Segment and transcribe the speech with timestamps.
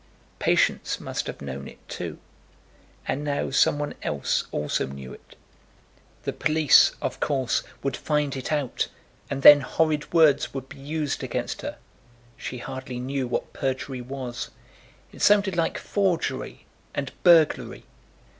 [0.39, 2.17] Patience must have known it, too;
[3.07, 5.35] and now some one else also knew it.
[6.23, 8.87] The police, of course, would find it out,
[9.29, 11.77] and then horrid words would be used against her.
[12.35, 14.49] She hardly knew what perjury was.
[15.11, 16.65] It sounded like forgery
[16.95, 17.83] and burglary.